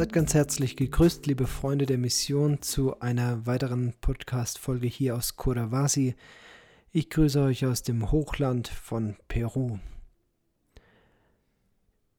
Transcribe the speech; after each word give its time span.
Seid 0.00 0.14
ganz 0.14 0.32
herzlich 0.32 0.76
gegrüßt, 0.76 1.26
liebe 1.26 1.46
Freunde 1.46 1.84
der 1.84 1.98
Mission, 1.98 2.62
zu 2.62 2.98
einer 3.00 3.44
weiteren 3.44 3.92
Podcast-Folge 4.00 4.86
hier 4.86 5.14
aus 5.14 5.36
Coravasi. 5.36 6.14
Ich 6.90 7.10
grüße 7.10 7.38
euch 7.42 7.66
aus 7.66 7.82
dem 7.82 8.10
Hochland 8.10 8.68
von 8.68 9.18
Peru. 9.28 9.78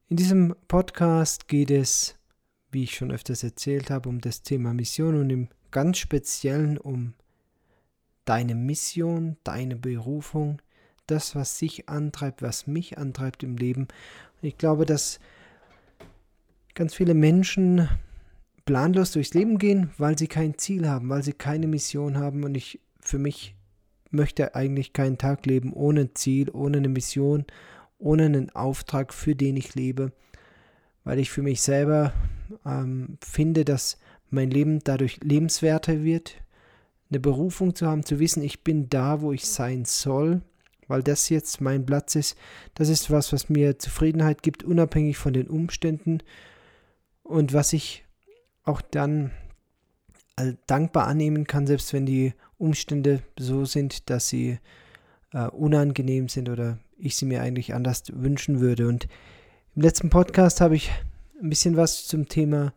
In 0.08 0.16
diesem 0.16 0.54
Podcast 0.68 1.48
geht 1.48 1.72
es, 1.72 2.14
wie 2.70 2.84
ich 2.84 2.94
schon 2.94 3.10
öfters 3.10 3.42
erzählt 3.42 3.90
habe, 3.90 4.08
um 4.08 4.20
das 4.20 4.42
Thema 4.42 4.72
Mission 4.74 5.16
und 5.16 5.30
im 5.30 5.48
ganz 5.72 5.98
Speziellen 5.98 6.78
um 6.78 7.14
deine 8.24 8.54
Mission, 8.54 9.38
deine 9.42 9.74
Berufung, 9.74 10.62
das, 11.08 11.34
was 11.34 11.58
sich 11.58 11.88
antreibt, 11.88 12.42
was 12.42 12.68
mich 12.68 12.96
antreibt 12.96 13.42
im 13.42 13.56
Leben. 13.56 13.88
Und 14.40 14.48
ich 14.48 14.56
glaube, 14.56 14.86
dass 14.86 15.18
ganz 16.74 16.94
viele 16.94 17.14
Menschen 17.14 17.88
planlos 18.64 19.12
durchs 19.12 19.34
Leben 19.34 19.58
gehen, 19.58 19.90
weil 19.98 20.18
sie 20.18 20.28
kein 20.28 20.58
Ziel 20.58 20.88
haben, 20.88 21.08
weil 21.08 21.22
sie 21.22 21.32
keine 21.32 21.66
Mission 21.66 22.18
haben. 22.18 22.44
Und 22.44 22.54
ich 22.54 22.80
für 23.00 23.18
mich 23.18 23.54
möchte 24.10 24.54
eigentlich 24.54 24.92
keinen 24.92 25.18
Tag 25.18 25.46
leben 25.46 25.72
ohne 25.72 26.14
Ziel, 26.14 26.50
ohne 26.52 26.78
eine 26.78 26.88
Mission, 26.88 27.44
ohne 27.98 28.26
einen 28.26 28.50
Auftrag, 28.50 29.12
für 29.12 29.34
den 29.34 29.56
ich 29.56 29.74
lebe, 29.74 30.12
weil 31.04 31.18
ich 31.18 31.30
für 31.30 31.42
mich 31.42 31.62
selber 31.62 32.12
ähm, 32.64 33.18
finde, 33.24 33.64
dass 33.64 33.98
mein 34.30 34.50
Leben 34.50 34.80
dadurch 34.84 35.20
lebenswerter 35.22 36.02
wird, 36.02 36.36
eine 37.10 37.20
Berufung 37.20 37.74
zu 37.74 37.86
haben, 37.86 38.04
zu 38.04 38.18
wissen, 38.18 38.42
ich 38.42 38.64
bin 38.64 38.88
da, 38.88 39.20
wo 39.20 39.32
ich 39.32 39.46
sein 39.46 39.84
soll, 39.84 40.40
weil 40.88 41.02
das 41.02 41.28
jetzt 41.28 41.60
mein 41.60 41.84
Platz 41.84 42.14
ist. 42.14 42.36
Das 42.74 42.88
ist 42.88 43.10
was, 43.10 43.32
was 43.32 43.48
mir 43.48 43.78
Zufriedenheit 43.78 44.42
gibt, 44.42 44.62
unabhängig 44.62 45.18
von 45.18 45.32
den 45.32 45.48
Umständen 45.48 46.18
und 47.22 47.52
was 47.52 47.72
ich 47.72 48.04
auch 48.64 48.80
dann 48.80 49.30
dankbar 50.66 51.06
annehmen 51.06 51.46
kann, 51.46 51.66
selbst 51.66 51.92
wenn 51.92 52.06
die 52.06 52.34
Umstände 52.58 53.22
so 53.38 53.64
sind, 53.64 54.08
dass 54.10 54.28
sie 54.28 54.58
äh, 55.32 55.46
unangenehm 55.48 56.28
sind 56.28 56.48
oder 56.48 56.78
ich 56.96 57.16
sie 57.16 57.26
mir 57.26 57.42
eigentlich 57.42 57.74
anders 57.74 58.04
wünschen 58.12 58.60
würde. 58.60 58.88
Und 58.88 59.08
im 59.74 59.82
letzten 59.82 60.10
Podcast 60.10 60.60
habe 60.60 60.76
ich 60.76 60.90
ein 61.40 61.50
bisschen 61.50 61.76
was 61.76 62.06
zum 62.06 62.28
Thema 62.28 62.72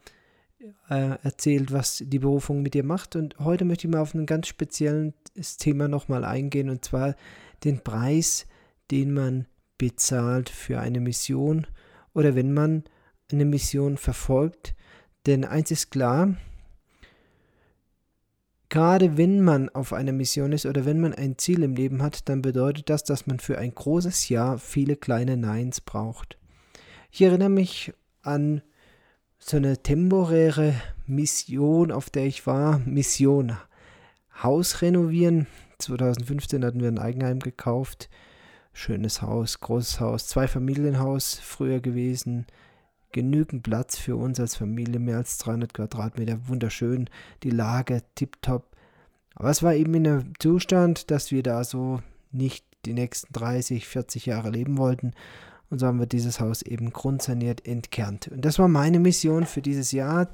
äh, 0.89 1.17
erzählt, 1.23 1.71
was 1.71 2.03
die 2.05 2.19
Berufung 2.19 2.61
mit 2.61 2.73
dir 2.73 2.83
macht. 2.83 3.15
Und 3.15 3.37
heute 3.39 3.65
möchte 3.65 3.87
ich 3.87 3.93
mal 3.93 4.01
auf 4.01 4.13
ein 4.13 4.25
ganz 4.25 4.47
spezielles 4.47 5.57
Thema 5.57 5.87
nochmal 5.87 6.25
eingehen, 6.25 6.69
und 6.69 6.83
zwar 6.83 7.15
den 7.63 7.83
Preis, 7.83 8.47
den 8.91 9.13
man 9.13 9.47
bezahlt 9.77 10.49
für 10.49 10.79
eine 10.79 10.99
Mission 10.99 11.67
oder 12.13 12.35
wenn 12.35 12.53
man 12.53 12.83
eine 13.31 13.45
Mission 13.45 13.97
verfolgt. 13.97 14.75
Denn 15.25 15.45
eins 15.45 15.71
ist 15.71 15.91
klar, 15.91 16.35
Gerade 18.69 19.15
wenn 19.15 19.41
man 19.41 19.69
auf 19.69 19.93
einer 19.93 20.11
Mission 20.11 20.51
ist 20.51 20.65
oder 20.65 20.85
wenn 20.85 20.99
man 20.99 21.13
ein 21.13 21.37
Ziel 21.37 21.63
im 21.63 21.75
Leben 21.75 22.01
hat, 22.01 22.27
dann 22.27 22.41
bedeutet 22.41 22.89
das, 22.89 23.03
dass 23.03 23.27
man 23.27 23.39
für 23.39 23.57
ein 23.57 23.73
großes 23.73 24.27
Ja 24.29 24.57
viele 24.57 24.95
kleine 24.95 25.37
Neins 25.37 25.81
braucht. 25.81 26.37
Ich 27.11 27.21
erinnere 27.21 27.49
mich 27.49 27.93
an 28.21 28.61
so 29.37 29.57
eine 29.57 29.81
temporäre 29.81 30.73
Mission, 31.05 31.91
auf 31.91 32.09
der 32.09 32.25
ich 32.25 32.47
war. 32.47 32.79
Mission 32.79 33.55
Haus 34.41 34.81
renovieren. 34.81 35.47
2015 35.79 36.65
hatten 36.65 36.81
wir 36.81 36.87
ein 36.87 36.99
Eigenheim 36.99 37.39
gekauft. 37.39 38.09
Schönes 38.73 39.21
Haus, 39.21 39.59
großes 39.61 39.99
Haus, 39.99 40.27
zwei 40.27 40.47
Familienhaus 40.47 41.39
früher 41.41 41.79
gewesen 41.79 42.45
genügend 43.15 43.63
Platz 43.63 43.97
für 43.97 44.17
uns 44.17 44.41
als 44.41 44.57
Familie, 44.57 44.99
mehr 44.99 45.15
als 45.15 45.37
300 45.37 45.73
Quadratmeter, 45.73 46.49
wunderschön, 46.49 47.09
die 47.43 47.49
Lage 47.49 48.03
tipptopp. 48.15 48.67
Aber 49.35 49.49
es 49.49 49.63
war 49.63 49.73
eben 49.73 49.93
in 49.93 50.05
einem 50.05 50.33
Zustand, 50.37 51.09
dass 51.11 51.31
wir 51.31 51.41
da 51.41 51.63
so 51.63 52.01
nicht 52.33 52.65
die 52.85 52.93
nächsten 52.93 53.31
30, 53.31 53.87
40 53.87 54.25
Jahre 54.25 54.49
leben 54.49 54.77
wollten. 54.77 55.13
Und 55.69 55.79
so 55.79 55.87
haben 55.87 55.99
wir 55.99 56.07
dieses 56.07 56.41
Haus 56.41 56.61
eben 56.61 56.91
grundsaniert 56.91 57.65
entkernt. 57.65 58.27
Und 58.27 58.43
das 58.43 58.59
war 58.59 58.67
meine 58.67 58.99
Mission 58.99 59.45
für 59.45 59.61
dieses 59.61 59.93
Jahr. 59.93 60.27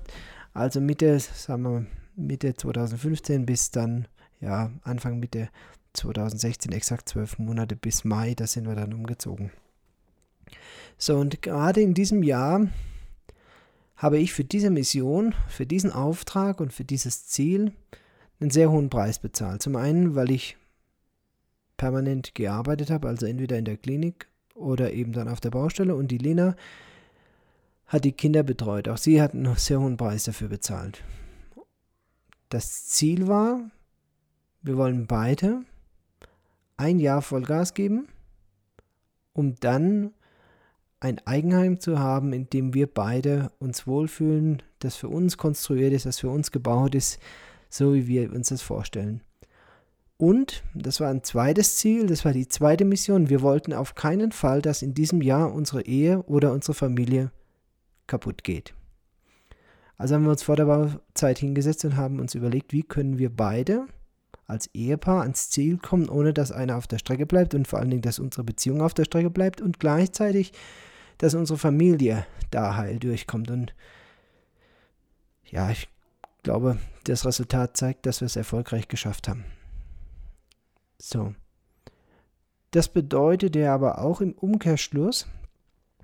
Also 0.56 0.81
Mitte, 0.81 1.19
sagen 1.19 1.62
wir, 1.62 1.86
Mitte 2.16 2.56
2015 2.56 3.46
bis 3.46 3.69
dann, 3.69 4.08
ja, 4.40 4.72
Anfang 4.81 5.19
Mitte 5.19 5.50
2016, 5.94 6.72
exakt 6.72 7.09
zwölf 7.09 7.38
Monate 7.38 7.75
bis 7.75 8.03
Mai, 8.06 8.34
da 8.34 8.48
sind 8.48 8.68
wir 8.68 8.75
dann 8.75 8.92
umgezogen. 8.92 9.52
So, 11.01 11.17
und 11.17 11.41
gerade 11.41 11.81
in 11.81 11.95
diesem 11.95 12.22
Jahr 12.22 12.67
habe 13.95 14.19
ich 14.19 14.34
für 14.34 14.44
diese 14.44 14.69
Mission, 14.69 15.34
für 15.47 15.66
diesen 15.66 15.91
Auftrag 15.91 16.62
und 16.62 16.73
für 16.73 16.84
dieses 16.84 17.25
Ziel 17.25 17.72
einen 18.39 18.51
sehr 18.51 18.69
hohen 18.69 18.91
Preis 18.91 19.17
bezahlt. 19.17 19.63
Zum 19.63 19.78
einen, 19.78 20.13
weil 20.13 20.29
ich 20.29 20.57
permanent 21.75 22.35
gearbeitet 22.35 22.91
habe, 22.91 23.07
also 23.07 23.25
entweder 23.25 23.57
in 23.57 23.66
der 23.66 23.78
Klinik 23.78 24.28
oder 24.53 24.94
eben 24.94 25.12
dann 25.12 25.28
auf 25.28 25.39
der 25.39 25.50
Baustelle 25.50 25.95
und 25.95 26.09
die 26.09 26.19
Lena 26.19 26.56
hat 27.88 28.06
die 28.06 28.12
Kinder 28.12 28.44
betreut. 28.44 28.88
Auch 28.88 28.97
sie 28.97 29.19
hat 29.23 29.33
einen 29.33 29.56
sehr 29.56 29.79
hohen 29.79 29.97
Preis 29.97 30.25
dafür 30.25 30.50
bezahlt. 30.50 31.03
Das 32.50 32.85
Ziel 32.85 33.28
war, 33.28 33.72
wir 34.62 34.78
wollen 34.78 35.07
beide 35.07 35.63
ein 36.78 37.00
Jahr 37.00 37.23
Vollgas 37.23 37.73
geben, 37.73 38.07
um 39.33 39.56
dann 39.62 40.13
ein 41.01 41.19
Eigenheim 41.25 41.79
zu 41.79 42.00
haben, 42.00 42.31
in 42.31 42.50
dem 42.50 42.73
wir 42.73 42.88
beide 42.88 43.51
uns 43.59 43.88
wohlfühlen, 43.88 44.62
das 44.79 44.95
für 44.95 45.09
uns 45.09 45.35
konstruiert 45.35 45.94
ist, 45.94 46.06
das 46.06 46.19
für 46.19 46.29
uns 46.29 46.51
gebaut 46.51 46.95
ist, 46.95 47.19
so 47.69 47.94
wie 47.94 48.07
wir 48.07 48.31
uns 48.31 48.50
das 48.50 48.62
vorstellen. 48.62 49.22
Und, 50.17 50.63
das 50.75 51.00
war 51.00 51.09
ein 51.09 51.23
zweites 51.23 51.78
Ziel, 51.78 52.06
das 52.06 52.23
war 52.23 52.31
die 52.31 52.47
zweite 52.47 52.85
Mission, 52.85 53.29
wir 53.29 53.41
wollten 53.41 53.73
auf 53.73 53.95
keinen 53.95 54.31
Fall, 54.31 54.62
dass 54.62 54.84
in 54.84 54.94
diesem 54.94 55.22
Jahr 55.23 55.51
unsere 55.51 55.81
Ehe 55.81 56.22
oder 56.23 56.53
unsere 56.53 56.75
Familie 56.75 57.31
kaputt 58.06 58.44
geht. 58.44 58.75
Also 59.97 60.16
haben 60.16 60.23
wir 60.23 60.31
uns 60.31 60.44
vor 60.44 60.56
der 60.56 60.66
Bauzeit 60.66 61.39
hingesetzt 61.39 61.83
und 61.85 61.95
haben 61.95 62.19
uns 62.19 62.35
überlegt, 62.35 62.73
wie 62.73 62.83
können 62.83 63.18
wir 63.18 63.35
beide 63.35 63.88
als 64.45 64.68
Ehepaar 64.75 65.22
ans 65.22 65.50
Ziel 65.50 65.78
kommen, 65.78 66.09
ohne 66.09 66.33
dass 66.33 66.51
einer 66.51 66.78
auf 66.78 66.85
der 66.85 67.00
Strecke 67.00 67.25
bleibt 67.25 67.56
und 67.56 67.68
vor 67.68 67.79
allen 67.79 67.89
Dingen, 67.89 68.01
dass 68.03 68.19
unsere 68.19 68.44
Beziehung 68.44 68.81
auf 68.81 68.94
der 68.94 69.06
Strecke 69.06 69.31
bleibt 69.31 69.62
und 69.62 69.79
gleichzeitig 69.79 70.53
dass 71.22 71.36
unsere 71.36 71.59
Familie 71.59 72.26
da 72.50 72.76
heil 72.78 72.98
durchkommt. 72.98 73.52
Und 73.52 73.76
ja, 75.46 75.70
ich 75.70 75.88
glaube, 76.42 76.80
das 77.04 77.28
Resultat 77.28 77.78
zeigt, 77.78 78.08
dass 78.08 78.22
wir 78.22 78.26
es 78.26 78.36
erfolgreich 78.36 78.88
geschafft 78.88 79.28
haben. 79.28 79.46
So. 80.98 81.36
Das 82.72 82.90
bedeutet 82.90 83.56
ja 83.56 83.76
aber 83.76 84.00
auch 84.00 84.20
im 84.20 84.31
Umkehrschluss, 84.31 85.28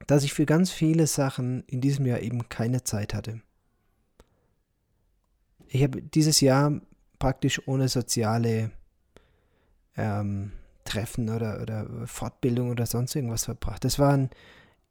dass 0.05 0.23
ich 0.23 0.33
für 0.33 0.45
ganz 0.45 0.69
viele 0.69 1.07
Sachen 1.07 1.63
in 1.63 1.81
diesem 1.81 2.05
Jahr 2.05 2.19
eben 2.19 2.47
keine 2.47 2.83
Zeit 2.83 3.15
hatte. 3.15 3.41
Ich 5.67 5.81
habe 5.81 5.99
dieses 6.03 6.41
Jahr 6.41 6.79
praktisch 7.17 7.67
ohne 7.67 7.89
soziale 7.89 8.69
ähm, 9.95 10.51
Treffen 10.85 11.31
oder, 11.31 11.59
oder 11.59 12.05
Fortbildung 12.05 12.69
oder 12.69 12.85
sonst 12.85 13.15
irgendwas 13.15 13.45
verbracht. 13.45 13.83
Das 13.83 13.97
war 13.97 14.13
ein 14.13 14.29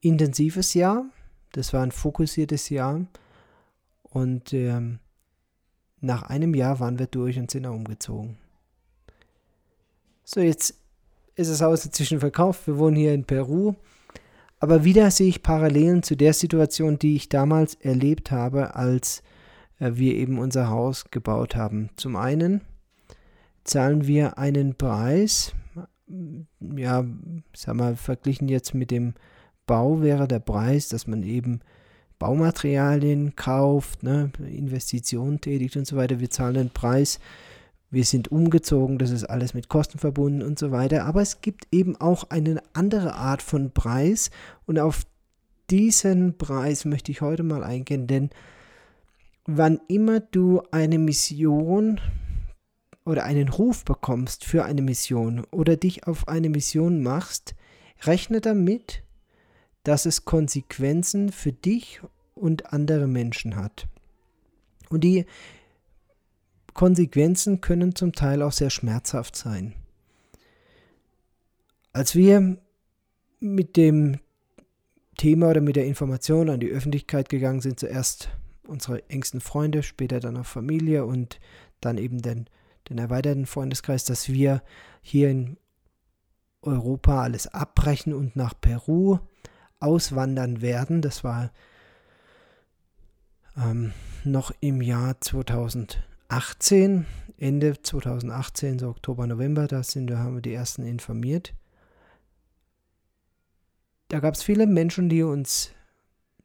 intensives 0.01 0.75
Jahr, 0.75 1.05
das 1.53 1.73
war 1.73 1.83
ein 1.83 1.93
fokussiertes 1.93 2.69
Jahr 2.69 3.07
und 4.03 4.53
ähm, 4.53 4.99
nach 6.01 6.23
einem 6.25 6.55
Jahr 6.55 6.81
waren 6.81 6.99
wir 6.99 7.07
durch 7.07 7.39
und 7.39 7.51
sind 7.51 7.67
auch 7.67 7.75
umgezogen. 7.75 8.39
So, 10.25 10.41
jetzt 10.41 10.75
ist 11.35 11.51
das 11.51 11.63
Haus 11.63 11.85
inzwischen 11.85 12.21
verkauft. 12.21 12.67
Wir 12.67 12.79
wohnen 12.79 12.97
hier 12.97 13.15
in 13.15 13.25
Peru. 13.25 13.75
Aber 14.59 14.85
wieder 14.85 15.11
sehe 15.11 15.29
ich 15.29 15.43
Parallelen 15.43 16.03
zu 16.03 16.17
der 16.17 16.33
Situation, 16.33 16.99
die 16.99 17.15
ich 17.15 17.29
damals 17.29 17.75
erlebt 17.75 18.31
habe, 18.31 18.75
als 18.75 19.23
äh, 19.79 19.93
wir 19.95 20.15
eben 20.15 20.39
unser 20.39 20.71
Haus 20.71 21.11
gebaut 21.11 21.55
haben. 21.55 21.91
Zum 21.97 22.17
einen 22.17 22.63
zahlen 23.65 24.07
wir 24.07 24.39
einen 24.39 24.77
Preis, 24.77 25.53
ja, 26.61 27.05
sagen 27.55 27.79
wir, 27.79 27.97
verglichen 27.97 28.49
jetzt 28.49 28.75
mit 28.75 28.91
dem 28.91 29.15
Bau 29.67 30.01
wäre 30.01 30.29
der 30.29 30.39
Preis, 30.39 30.89
dass 30.89 31.07
man 31.07 31.23
eben 31.23 31.61
Baumaterialien 32.19 33.37
kauft, 33.37 34.03
ne, 34.03 34.31
Investitionen 34.39 35.41
tätigt 35.41 35.77
und 35.77 35.87
so 35.87 35.97
weiter. 35.97 36.21
Wir 36.21 36.31
zahlen 36.31 36.55
den 36.55 36.71
Preis. 36.71 37.19
Wir 37.91 38.05
sind 38.05 38.33
umgezogen, 38.33 38.99
das 38.99 39.11
ist 39.11 39.25
alles 39.25 39.55
mit 39.55 39.69
Kosten 39.69 39.99
verbunden 39.99 40.43
und 40.43 40.59
so 40.59 40.71
weiter. 40.71 41.05
Aber 41.05 41.23
es 41.23 41.41
gibt 41.41 41.69
eben 41.73 41.97
auch 41.97 42.31
eine 42.31 42.63
andere 42.73 43.15
Art 43.15 43.43
von 43.43 43.71
Preis 43.71 44.31
und 44.67 44.79
auf 44.79 45.03
diesen 45.71 46.37
Preis 46.39 46.85
möchte 46.85 47.13
ich 47.13 47.21
heute 47.21 47.43
mal 47.43 47.63
eingehen, 47.63 48.07
denn 48.07 48.31
wann 49.47 49.81
immer 49.89 50.21
du 50.21 50.63
eine 50.71 50.99
Mission 50.99 52.01
oder 53.05 53.25
einen 53.25 53.49
Ruf 53.49 53.85
bekommst 53.85 54.45
für 54.45 54.65
eine 54.65 54.83
Mission 54.83 55.45
oder 55.51 55.77
dich 55.77 56.07
auf 56.07 56.29
eine 56.29 56.49
Mission 56.49 57.03
machst, 57.03 57.55
rechne 58.03 58.41
damit, 58.41 59.03
dass 59.87 60.05
es 60.05 60.25
Konsequenzen 60.25 61.31
für 61.31 61.53
dich 61.53 62.01
und 62.35 62.73
andere 62.73 63.07
Menschen 63.07 63.55
hat. 63.55 63.87
Und 64.89 65.05
die 65.05 65.27
Konsequenzen 66.75 67.61
können 67.61 67.95
zum 67.95 68.13
Teil 68.13 68.43
auch 68.43 68.51
sehr 68.51 68.71
schmerzhaft 68.71 69.37
sein. 69.37 69.75
Als 71.93 72.17
wir 72.17 72.59
mit 73.39 73.77
dem 73.77 74.19
Thema 75.17 75.51
oder 75.51 75.61
mit 75.61 75.77
der 75.77 75.87
Information 75.87 76.51
an 76.51 76.59
die 76.59 76.71
Öffentlichkeit 76.71 77.29
gegangen 77.29 77.61
sind, 77.61 77.79
zuerst 77.79 78.31
unsere 78.67 79.09
engsten 79.09 79.41
Freunde, 79.41 79.85
später 79.85 80.19
dann 80.19 80.37
auch 80.37 80.47
Familie 80.47 81.05
und 81.05 81.39
dann 81.81 81.97
eben 81.97 82.23
den, 82.23 82.51
den 82.89 82.99
erweiterten 82.99 83.47
Freundeskreis, 83.47 84.05
dass 84.05 84.29
wir 84.29 84.65
hier 85.01 85.31
in 85.31 85.59
Europa 86.61 87.23
alles 87.23 87.47
abbrechen 87.47 88.13
und 88.13 88.35
nach 88.35 88.53
Peru 88.61 89.21
auswandern 89.81 90.61
werden. 90.63 91.03
Das 91.03 91.25
war 91.25 91.51
ähm, 93.57 93.93
noch 94.25 94.53
im 94.61 94.83
Jahr 94.83 95.21
2018, 95.21 97.07
Ende 97.39 97.81
2018, 97.81 98.79
so 98.79 98.89
Oktober, 98.89 99.27
November, 99.27 99.67
da 99.67 99.83
sind, 99.83 100.09
da 100.09 100.19
haben 100.19 100.37
wir 100.37 100.43
die 100.43 100.55
ersten 100.55 100.85
informiert. 100.85 101.55
Da 104.09 104.21
gab 104.21 104.35
es 104.35 104.43
viele 104.43 104.67
Menschen, 104.67 105.09
die 105.09 105.23
uns 105.23 105.73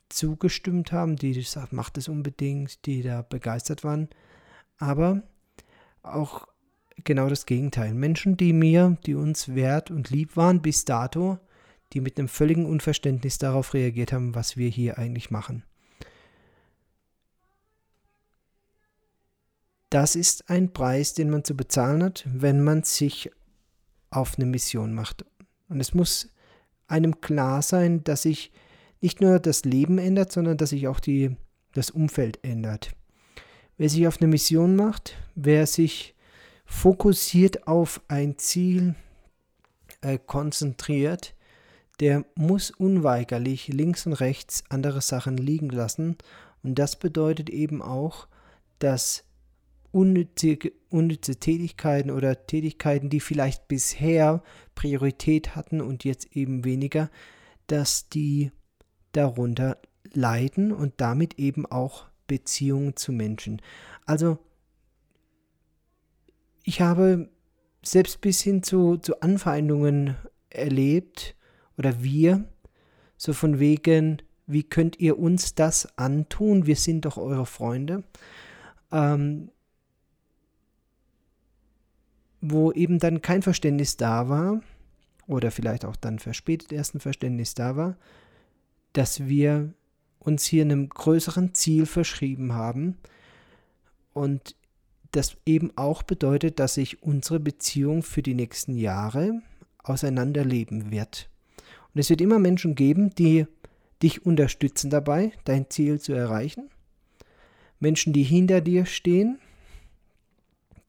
zugestimmt 0.09 0.91
haben, 0.91 1.15
die 1.15 1.33
gesagt, 1.33 1.73
macht 1.73 1.97
es 1.97 2.07
unbedingt, 2.07 2.85
die 2.85 3.01
da 3.01 3.21
begeistert 3.21 3.83
waren. 3.83 4.09
Aber 4.77 5.23
auch 6.01 6.47
genau 7.03 7.29
das 7.29 7.45
Gegenteil. 7.45 7.93
Menschen, 7.93 8.35
die 8.35 8.53
mir, 8.53 8.97
die 9.05 9.15
uns 9.15 9.53
wert 9.55 9.91
und 9.91 10.09
lieb 10.09 10.35
waren 10.35 10.61
bis 10.61 10.85
dato, 10.85 11.39
die 11.93 12.01
mit 12.01 12.17
einem 12.17 12.27
völligen 12.27 12.65
Unverständnis 12.65 13.38
darauf 13.38 13.73
reagiert 13.73 14.13
haben, 14.13 14.35
was 14.35 14.57
wir 14.57 14.69
hier 14.69 14.97
eigentlich 14.97 15.31
machen. 15.31 15.63
Das 19.89 20.15
ist 20.15 20.49
ein 20.49 20.71
Preis, 20.71 21.13
den 21.13 21.29
man 21.29 21.43
zu 21.43 21.55
bezahlen 21.55 22.01
hat, 22.01 22.23
wenn 22.25 22.63
man 22.63 22.83
sich 22.83 23.29
auf 24.09 24.38
eine 24.38 24.45
Mission 24.45 24.93
macht. 24.93 25.25
Und 25.67 25.81
es 25.81 25.93
muss 25.93 26.29
einem 26.88 27.19
klar 27.19 27.61
sein, 27.61 28.03
dass 28.03 28.21
sich 28.21 28.51
nicht 29.01 29.19
nur 29.19 29.39
das 29.39 29.65
Leben 29.65 29.97
ändert, 29.97 30.31
sondern 30.31 30.57
dass 30.57 30.69
sich 30.69 30.88
auch 30.88 30.99
die, 30.99 31.35
das 31.73 31.89
Umfeld 31.89 32.39
ändert. 32.43 32.91
Wer 33.77 33.89
sich 33.89 34.07
auf 34.07 34.21
eine 34.21 34.27
Mission 34.27 34.75
macht, 34.75 35.15
wer 35.35 35.65
sich 35.67 36.15
fokussiert 36.65 37.67
auf 37.67 38.01
ein 38.07 38.38
Ziel 38.38 38.95
äh, 40.01 40.17
konzentriert, 40.17 41.35
der 42.01 42.25
muss 42.33 42.71
unweigerlich 42.71 43.68
links 43.68 44.07
und 44.07 44.13
rechts 44.13 44.63
andere 44.69 45.01
Sachen 45.01 45.38
liegen 45.38 45.69
lassen. 45.69 46.18
Und 46.63 46.80
das 46.80 46.98
bedeutet 46.98 47.50
eben 47.51 47.83
auch, 47.83 48.27
dass 48.80 49.24
unnütze, 49.92 50.57
unnütze 50.89 51.36
Tätigkeiten 51.36 52.09
oder 52.09 52.48
Tätigkeiten, 52.48 53.09
die 53.09 53.19
vielleicht 53.19 53.68
bisher 53.68 54.42
Priorität 54.74 55.56
hatten 55.56 55.80
und 55.80 56.03
jetzt 56.03 56.36
eben 56.36 56.65
weniger, 56.65 57.12
dass 57.68 58.09
die 58.09 58.51
darunter 59.12 59.77
leiden 60.12 60.71
und 60.71 60.94
damit 60.98 61.38
eben 61.38 61.68
auch 61.68 62.07
Beziehungen 62.25 62.95
zu 62.95 63.12
Menschen. 63.12 63.62
Also 64.07 64.39
ich 66.63 66.81
habe 66.81 67.30
selbst 67.83 68.21
bis 68.21 68.42
hin 68.42 68.63
zu, 68.63 68.98
zu 68.98 69.21
Anfeindungen 69.21 70.15
erlebt 70.50 71.36
oder 71.81 72.03
wir, 72.03 72.45
so 73.17 73.33
von 73.33 73.57
wegen, 73.57 74.21
wie 74.45 74.61
könnt 74.61 74.99
ihr 74.99 75.17
uns 75.17 75.55
das 75.55 75.97
antun? 75.97 76.67
Wir 76.67 76.75
sind 76.75 77.05
doch 77.05 77.17
eure 77.17 77.47
Freunde. 77.47 78.03
Ähm, 78.91 79.49
wo 82.39 82.71
eben 82.71 82.99
dann 82.99 83.23
kein 83.23 83.41
Verständnis 83.41 83.97
da 83.97 84.29
war, 84.29 84.61
oder 85.25 85.49
vielleicht 85.49 85.85
auch 85.85 85.95
dann 85.95 86.19
verspätet 86.19 86.71
erst 86.71 86.93
ein 86.93 86.99
Verständnis 86.99 87.55
da 87.55 87.75
war, 87.75 87.97
dass 88.93 89.25
wir 89.25 89.73
uns 90.19 90.45
hier 90.45 90.61
einem 90.61 90.87
größeren 90.87 91.55
Ziel 91.55 91.87
verschrieben 91.87 92.53
haben 92.53 92.99
und 94.13 94.55
das 95.13 95.35
eben 95.47 95.75
auch 95.75 96.03
bedeutet, 96.03 96.59
dass 96.59 96.75
sich 96.75 97.01
unsere 97.01 97.39
Beziehung 97.39 98.03
für 98.03 98.21
die 98.21 98.35
nächsten 98.35 98.77
Jahre 98.77 99.41
auseinanderleben 99.79 100.91
wird. 100.91 101.30
Und 101.93 101.99
es 101.99 102.09
wird 102.09 102.21
immer 102.21 102.39
Menschen 102.39 102.75
geben, 102.75 103.13
die 103.15 103.45
dich 104.01 104.25
unterstützen 104.25 104.89
dabei, 104.89 105.31
dein 105.43 105.69
Ziel 105.69 105.99
zu 105.99 106.13
erreichen. 106.13 106.69
Menschen, 107.79 108.13
die 108.13 108.23
hinter 108.23 108.61
dir 108.61 108.85
stehen, 108.85 109.39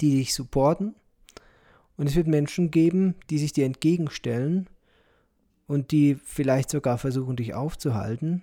die 0.01 0.17
dich 0.17 0.35
supporten. 0.35 0.95
Und 1.97 2.07
es 2.07 2.17
wird 2.17 2.27
Menschen 2.27 2.71
geben, 2.71 3.15
die 3.31 3.39
sich 3.39 3.53
dir 3.53 3.67
entgegenstellen 3.67 4.69
und 5.67 5.91
die 5.91 6.17
vielleicht 6.17 6.71
sogar 6.71 6.99
versuchen, 6.99 7.37
dich 7.37 7.55
aufzuhalten. 7.55 8.43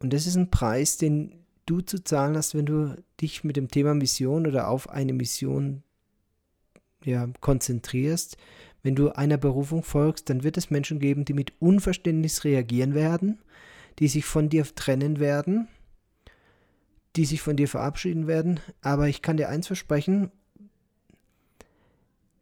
Und 0.00 0.12
das 0.12 0.26
ist 0.26 0.36
ein 0.36 0.50
Preis, 0.50 0.96
den 0.96 1.44
du 1.66 1.80
zu 1.80 2.02
zahlen 2.02 2.36
hast, 2.36 2.54
wenn 2.54 2.66
du 2.66 2.96
dich 3.20 3.44
mit 3.44 3.56
dem 3.56 3.68
Thema 3.68 3.94
Mission 3.94 4.46
oder 4.46 4.68
auf 4.68 4.90
eine 4.90 5.12
Mission 5.12 5.82
ja, 7.04 7.28
konzentrierst. 7.40 8.36
Wenn 8.82 8.94
du 8.96 9.10
einer 9.10 9.36
Berufung 9.36 9.82
folgst, 9.84 10.28
dann 10.28 10.42
wird 10.42 10.56
es 10.56 10.70
Menschen 10.70 10.98
geben, 10.98 11.24
die 11.24 11.34
mit 11.34 11.52
Unverständnis 11.60 12.44
reagieren 12.44 12.94
werden, 12.94 13.38
die 13.98 14.08
sich 14.08 14.24
von 14.24 14.48
dir 14.48 14.64
trennen 14.64 15.20
werden, 15.20 15.68
die 17.14 17.24
sich 17.24 17.40
von 17.40 17.56
dir 17.56 17.68
verabschieden 17.68 18.26
werden. 18.26 18.60
Aber 18.80 19.08
ich 19.08 19.22
kann 19.22 19.36
dir 19.36 19.48
eins 19.48 19.68
versprechen, 19.68 20.30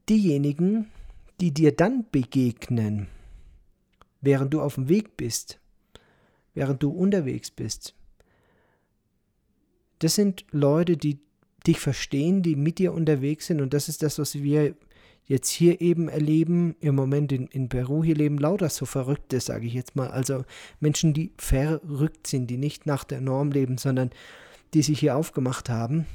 diejenigen, 0.08 0.88
die 1.40 1.52
dir 1.52 1.74
dann 1.74 2.06
begegnen, 2.10 3.08
während 4.20 4.54
du 4.54 4.60
auf 4.60 4.76
dem 4.76 4.88
Weg 4.88 5.16
bist, 5.16 5.60
während 6.54 6.82
du 6.82 6.90
unterwegs 6.90 7.50
bist, 7.50 7.94
das 9.98 10.14
sind 10.14 10.46
Leute, 10.50 10.96
die 10.96 11.20
dich 11.66 11.78
verstehen, 11.78 12.42
die 12.42 12.56
mit 12.56 12.78
dir 12.78 12.92
unterwegs 12.94 13.46
sind 13.46 13.60
und 13.60 13.74
das 13.74 13.88
ist 13.88 14.02
das, 14.02 14.18
was 14.18 14.34
wir 14.42 14.74
jetzt 15.24 15.50
hier 15.50 15.80
eben 15.80 16.08
erleben, 16.08 16.74
im 16.80 16.94
Moment 16.94 17.32
in, 17.32 17.46
in 17.48 17.68
Peru, 17.68 18.02
hier 18.02 18.16
leben 18.16 18.38
lauter 18.38 18.68
so 18.68 18.86
Verrückte, 18.86 19.40
sage 19.40 19.66
ich 19.66 19.74
jetzt 19.74 19.96
mal. 19.96 20.08
Also 20.08 20.44
Menschen, 20.80 21.14
die 21.14 21.32
verrückt 21.38 22.26
sind, 22.26 22.48
die 22.48 22.56
nicht 22.56 22.86
nach 22.86 23.04
der 23.04 23.20
Norm 23.20 23.52
leben, 23.52 23.78
sondern 23.78 24.10
die 24.74 24.82
sich 24.82 24.98
hier 25.00 25.16
aufgemacht 25.16 25.68
haben. 25.68 26.06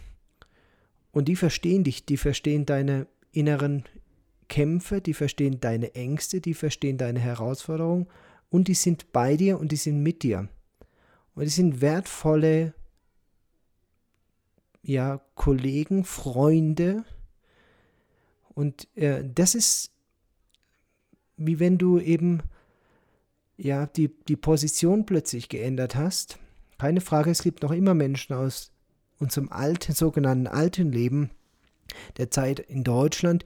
Und 1.11 1.27
die 1.27 1.35
verstehen 1.35 1.83
dich, 1.83 2.05
die 2.05 2.17
verstehen 2.17 2.65
deine 2.65 3.07
inneren 3.31 3.85
Kämpfe, 4.49 5.01
die 5.01 5.13
verstehen 5.13 5.59
deine 5.59 5.95
Ängste, 5.95 6.41
die 6.41 6.53
verstehen 6.53 6.97
deine 6.97 7.19
Herausforderungen 7.19 8.07
und 8.49 8.67
die 8.67 8.73
sind 8.73 9.11
bei 9.11 9.37
dir 9.37 9.59
und 9.59 9.71
die 9.71 9.77
sind 9.77 10.03
mit 10.03 10.23
dir. 10.23 10.49
Und 11.35 11.43
die 11.43 11.49
sind 11.49 11.81
wertvolle 11.81 12.73
ja, 14.81 15.19
Kollegen, 15.35 16.03
Freunde. 16.03 17.03
Und 18.55 18.87
äh, 18.95 19.23
das 19.23 19.53
ist 19.53 19.91
wie 21.37 21.59
wenn 21.59 21.77
du 21.77 21.99
eben 21.99 22.41
ja 23.57 23.85
die, 23.85 24.09
die 24.27 24.35
Position 24.35 25.05
plötzlich 25.05 25.49
geändert 25.49 25.95
hast. 25.95 26.39
Keine 26.77 27.01
Frage, 27.01 27.31
es 27.31 27.43
gibt 27.43 27.63
noch 27.63 27.71
immer 27.71 27.93
Menschen 27.93 28.35
aus 28.35 28.71
unserem 29.17 29.49
alten, 29.49 29.93
sogenannten 29.93 30.47
alten 30.47 30.91
Leben, 30.91 31.29
der 32.17 32.31
Zeit 32.31 32.59
in 32.59 32.83
Deutschland, 32.83 33.45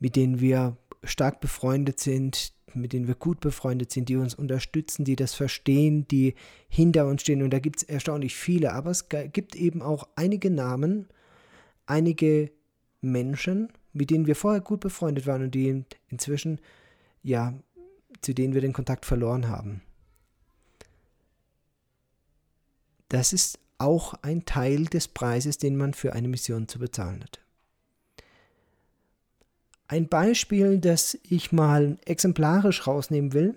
mit 0.00 0.16
denen 0.16 0.40
wir 0.40 0.76
stark 1.04 1.40
befreundet 1.40 2.00
sind, 2.00 2.52
mit 2.72 2.92
denen 2.92 3.06
wir 3.06 3.14
gut 3.14 3.38
befreundet 3.38 3.92
sind, 3.92 4.08
die 4.08 4.16
uns 4.16 4.34
unterstützen, 4.34 5.04
die 5.04 5.14
das 5.14 5.34
verstehen, 5.34 6.08
die 6.08 6.34
hinter 6.68 7.06
uns 7.06 7.22
stehen. 7.22 7.42
Und 7.42 7.50
da 7.50 7.60
gibt 7.60 7.76
es 7.76 7.82
erstaunlich 7.84 8.34
viele, 8.34 8.72
aber 8.72 8.90
es 8.90 9.08
gibt 9.08 9.54
eben 9.54 9.82
auch 9.82 10.08
einige 10.16 10.50
Namen, 10.50 11.06
einige 11.86 12.50
Menschen, 13.00 13.68
mit 13.94 14.10
denen 14.10 14.26
wir 14.26 14.36
vorher 14.36 14.60
gut 14.60 14.80
befreundet 14.80 15.26
waren 15.26 15.42
und 15.44 15.54
die 15.54 15.84
inzwischen, 16.08 16.60
ja, 17.22 17.54
zu 18.20 18.34
denen 18.34 18.54
wir 18.54 18.60
den 18.60 18.72
Kontakt 18.72 19.06
verloren 19.06 19.48
haben. 19.48 19.80
Das 23.08 23.32
ist 23.32 23.58
auch 23.78 24.14
ein 24.22 24.44
Teil 24.44 24.86
des 24.86 25.08
Preises, 25.08 25.58
den 25.58 25.76
man 25.76 25.94
für 25.94 26.12
eine 26.12 26.28
Mission 26.28 26.68
zu 26.68 26.78
bezahlen 26.78 27.22
hat. 27.22 27.40
Ein 29.86 30.08
Beispiel, 30.08 30.78
das 30.78 31.18
ich 31.22 31.52
mal 31.52 31.98
exemplarisch 32.04 32.86
rausnehmen 32.86 33.32
will, 33.32 33.54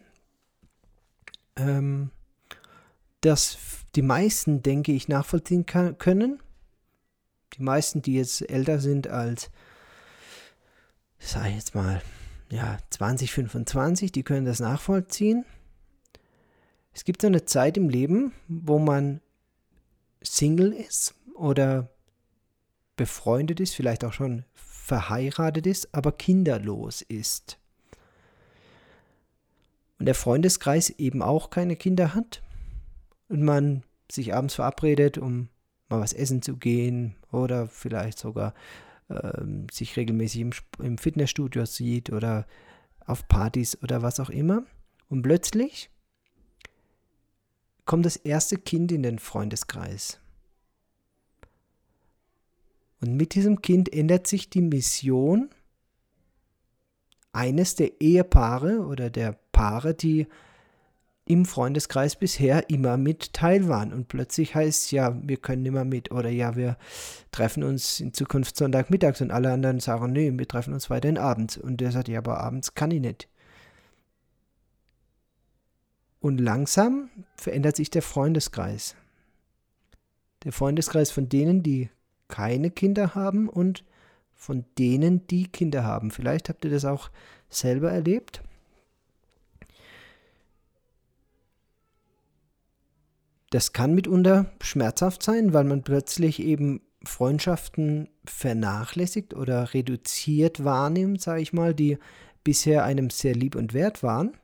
ähm, 1.56 2.12
das 3.22 3.58
die 3.96 4.02
meisten, 4.02 4.62
denke 4.62 4.92
ich, 4.92 5.08
nachvollziehen 5.08 5.66
können. 5.66 6.40
Die 7.54 7.64
meisten, 7.64 8.02
die 8.02 8.16
jetzt 8.16 8.48
älter 8.48 8.80
sind 8.80 9.08
als, 9.08 9.50
sag 11.20 11.48
ich 11.48 11.56
jetzt 11.56 11.76
mal, 11.76 12.02
ja, 12.50 12.78
20, 12.90 13.32
25, 13.32 14.12
die 14.12 14.24
können 14.24 14.46
das 14.46 14.60
nachvollziehen. 14.60 15.46
Es 16.94 17.04
gibt 17.04 17.22
so 17.22 17.28
eine 17.28 17.46
Zeit 17.46 17.78
im 17.78 17.90
Leben, 17.90 18.34
wo 18.48 18.80
man 18.80 19.22
Single 20.22 20.74
ist 20.74 21.14
oder 21.36 21.90
befreundet 22.96 23.60
ist, 23.60 23.76
vielleicht 23.76 24.04
auch 24.04 24.14
schon 24.14 24.46
verheiratet 24.56 25.68
ist, 25.68 25.94
aber 25.94 26.12
kinderlos 26.12 27.02
ist. 27.02 27.60
Und 30.00 30.06
der 30.06 30.16
Freundeskreis 30.16 30.90
eben 30.90 31.22
auch 31.22 31.50
keine 31.50 31.76
Kinder 31.76 32.14
hat 32.14 32.42
und 33.30 33.44
man 33.44 33.84
sich 34.12 34.34
abends 34.34 34.56
verabredet, 34.56 35.18
um 35.18 35.50
mal 35.90 36.00
was 36.00 36.14
essen 36.14 36.42
zu 36.42 36.58
gehen 36.58 37.16
oder 37.32 37.68
vielleicht 37.68 38.18
sogar 38.18 38.54
ähm, 39.10 39.68
sich 39.72 39.96
regelmäßig 39.96 40.42
im, 40.42 40.52
im 40.80 40.98
Fitnessstudio 40.98 41.66
sieht 41.66 42.12
oder 42.12 42.46
auf 43.06 43.28
Partys 43.28 43.82
oder 43.82 44.02
was 44.02 44.20
auch 44.20 44.30
immer. 44.30 44.64
Und 45.10 45.22
plötzlich 45.22 45.90
kommt 47.86 48.06
das 48.06 48.18
erste 48.18 48.58
Kind 48.58 48.92
in 48.92 49.04
den 49.04 49.20
Freundeskreis. 49.20 50.20
Und 53.00 53.16
mit 53.16 53.36
diesem 53.36 53.62
Kind 53.62 53.92
ändert 53.94 54.28
sich 54.28 54.50
die 54.50 54.62
Mission 54.62 55.50
eines 57.32 57.76
der 57.76 58.02
Ehepaare 58.02 58.80
oder 58.80 59.10
der 59.10 59.38
Paare, 59.52 59.94
die 59.94 60.28
im 61.28 61.46
Freundeskreis 61.46 62.16
bisher 62.16 62.70
immer 62.70 62.98
mit 62.98 63.34
teil 63.34 63.68
waren. 63.68 63.94
Und 63.94 64.08
plötzlich 64.08 64.56
heißt 64.56 64.92
ja, 64.92 65.16
wir 65.22 65.38
können 65.38 65.66
immer 65.66 65.86
mit 65.86 66.12
oder 66.12 66.30
ja, 66.30 66.56
wir 66.56 66.78
treffen 67.32 67.64
uns 67.64 68.00
in 68.00 68.14
Zukunft 68.14 68.56
Sonntagmittags 68.58 69.22
und 69.22 69.32
alle 69.32 69.52
anderen 69.52 69.80
sagen, 69.80 70.12
nee, 70.12 70.32
wir 70.34 70.48
treffen 70.48 70.74
uns 70.74 70.90
weiterhin 70.90 71.18
abends. 71.18 71.58
Und 71.58 71.82
der 71.82 71.92
sagt, 71.92 72.08
ja, 72.08 72.20
aber 72.20 72.40
abends 72.40 72.74
kann 72.74 72.92
ich 72.92 73.02
nicht. 73.02 73.28
Und 76.20 76.40
langsam 76.40 77.10
verändert 77.36 77.76
sich 77.76 77.90
der 77.90 78.02
Freundeskreis. 78.02 78.96
Der 80.44 80.52
Freundeskreis 80.52 81.12
von 81.12 81.30
denen, 81.30 81.64
die 81.64 81.90
keine 82.28 82.72
Kinder 82.72 83.16
haben 83.16 83.50
und 83.50 83.84
von 84.34 84.66
denen, 84.78 85.26
die 85.28 85.48
Kinder 85.48 85.84
haben. 85.84 86.12
Vielleicht 86.12 86.50
habt 86.50 86.64
ihr 86.66 86.72
das 86.72 86.86
auch 86.86 87.10
selber 87.50 87.92
erlebt. 87.92 88.42
Das 93.50 93.72
kann 93.74 93.96
mitunter 93.96 94.52
schmerzhaft 94.62 95.24
sein, 95.24 95.54
weil 95.54 95.64
man 95.64 95.84
plötzlich 95.84 96.42
eben 96.42 96.82
Freundschaften 97.04 98.10
vernachlässigt 98.26 99.34
oder 99.34 99.74
reduziert 99.74 100.64
wahrnimmt, 100.64 101.22
sage 101.22 101.42
ich 101.42 101.54
mal, 101.54 101.74
die 101.74 101.98
bisher 102.44 102.84
einem 102.84 103.10
sehr 103.10 103.36
lieb 103.36 103.56
und 103.56 103.74
wert 103.74 104.04
waren. 104.04 104.36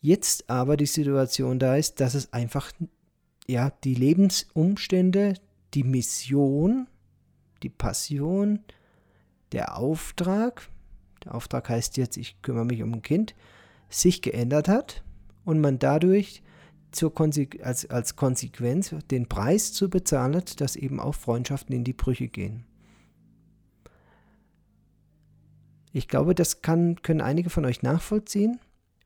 Jetzt 0.00 0.48
aber 0.48 0.76
die 0.76 0.86
Situation 0.86 1.58
da 1.58 1.76
ist, 1.76 2.00
dass 2.00 2.14
es 2.14 2.32
einfach 2.32 2.72
ja 3.46 3.72
die 3.84 3.94
Lebensumstände, 3.94 5.34
die 5.74 5.82
Mission, 5.82 6.86
die 7.62 7.68
Passion, 7.68 8.60
der 9.52 9.76
Auftrag, 9.76 10.68
der 11.24 11.34
Auftrag 11.34 11.68
heißt 11.68 11.96
jetzt, 11.96 12.16
ich 12.16 12.40
kümmere 12.42 12.64
mich 12.64 12.82
um 12.82 12.94
ein 12.94 13.02
Kind, 13.02 13.34
sich 13.88 14.22
geändert 14.22 14.68
hat 14.68 15.02
und 15.44 15.60
man 15.60 15.78
dadurch 15.78 16.42
zur 16.98 17.14
Konse 17.14 17.48
als, 17.62 17.88
als 17.88 18.16
Konsequenz 18.16 18.94
den 19.10 19.28
Preis 19.28 19.72
zu 19.72 19.88
bezahlen 19.88 20.42
dass 20.56 20.76
eben 20.76 21.00
auch 21.00 21.14
Freundschaften 21.14 21.74
in 21.74 21.84
die 21.84 21.92
Brüche 21.92 22.28
gehen. 22.28 22.64
Ich 25.92 26.08
glaube, 26.08 26.34
das 26.34 26.60
kann, 26.60 27.00
können 27.02 27.20
einige 27.20 27.50
von 27.50 27.64
euch 27.64 27.82
nachvollziehen. 27.82 28.60